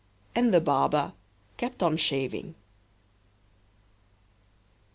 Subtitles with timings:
[0.33, 1.13] And the barber
[1.57, 2.55] kept on shaving.